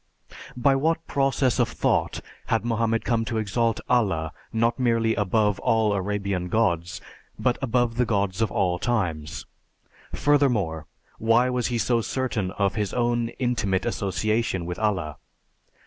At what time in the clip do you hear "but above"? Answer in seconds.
7.37-7.97